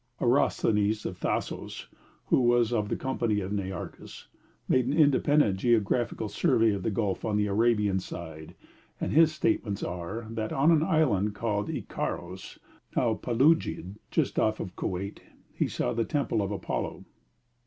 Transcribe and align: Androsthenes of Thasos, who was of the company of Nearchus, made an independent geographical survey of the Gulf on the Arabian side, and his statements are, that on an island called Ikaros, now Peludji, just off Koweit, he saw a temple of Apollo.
Androsthenes 0.19 1.05
of 1.05 1.19
Thasos, 1.19 1.85
who 2.25 2.41
was 2.41 2.73
of 2.73 2.89
the 2.89 2.95
company 2.95 3.39
of 3.39 3.51
Nearchus, 3.51 4.25
made 4.67 4.87
an 4.87 4.93
independent 4.97 5.57
geographical 5.59 6.27
survey 6.27 6.71
of 6.71 6.81
the 6.81 6.89
Gulf 6.89 7.23
on 7.23 7.37
the 7.37 7.45
Arabian 7.45 7.99
side, 7.99 8.55
and 8.99 9.11
his 9.13 9.31
statements 9.31 9.83
are, 9.83 10.25
that 10.31 10.51
on 10.51 10.71
an 10.71 10.81
island 10.81 11.35
called 11.35 11.69
Ikaros, 11.69 12.57
now 12.95 13.13
Peludji, 13.13 13.93
just 14.09 14.39
off 14.39 14.57
Koweit, 14.75 15.19
he 15.53 15.67
saw 15.67 15.91
a 15.91 16.03
temple 16.03 16.41
of 16.41 16.49
Apollo. 16.51 17.05